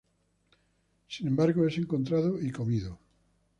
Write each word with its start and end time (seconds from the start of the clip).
Sin 1.07 1.27
embargo, 1.27 1.67
es 1.67 1.77
encontrado 1.77 2.41
y 2.41 2.51
comido. 2.51 2.97